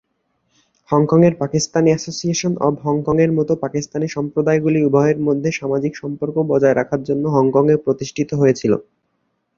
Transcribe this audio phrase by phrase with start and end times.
[0.89, 7.23] হংকংয়ের Pakistan association of হংকং-এর মতো পাকিস্তানি সম্প্রদায়গুলি উভয়ের মধ্যে সামাজিক সম্পর্ক বজায় রাখার জন্য
[7.35, 8.73] হংকংয়ে প্রতিষ্ঠিত হয়েছিল।